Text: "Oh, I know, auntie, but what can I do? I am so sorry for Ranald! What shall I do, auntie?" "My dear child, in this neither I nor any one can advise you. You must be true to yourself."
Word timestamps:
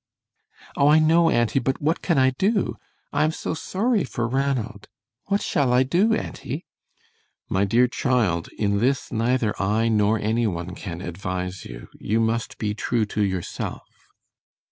"Oh, 0.75 0.87
I 0.87 0.97
know, 0.97 1.29
auntie, 1.29 1.59
but 1.59 1.79
what 1.79 2.01
can 2.01 2.17
I 2.17 2.31
do? 2.31 2.75
I 3.13 3.23
am 3.23 3.29
so 3.31 3.53
sorry 3.53 4.03
for 4.03 4.27
Ranald! 4.27 4.87
What 5.27 5.43
shall 5.43 5.71
I 5.71 5.83
do, 5.83 6.15
auntie?" 6.15 6.65
"My 7.49 7.65
dear 7.65 7.87
child, 7.87 8.49
in 8.57 8.79
this 8.79 9.11
neither 9.11 9.53
I 9.61 9.89
nor 9.89 10.17
any 10.17 10.47
one 10.47 10.73
can 10.73 11.01
advise 11.01 11.65
you. 11.65 11.87
You 11.99 12.19
must 12.19 12.57
be 12.57 12.73
true 12.73 13.05
to 13.13 13.21
yourself." 13.21 14.09